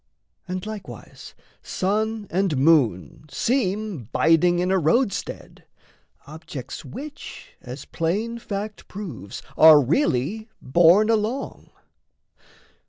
And 0.47 0.65
likewise 0.65 1.35
sun 1.61 2.25
and 2.31 2.57
moon 2.57 3.25
Seem 3.29 4.05
biding 4.11 4.57
in 4.57 4.71
a 4.71 4.79
roadstead, 4.79 5.63
objects 6.25 6.83
which, 6.83 7.49
As 7.61 7.85
plain 7.85 8.39
fact 8.39 8.87
proves, 8.87 9.43
are 9.55 9.79
really 9.79 10.49
borne 10.59 11.11
along. 11.11 11.69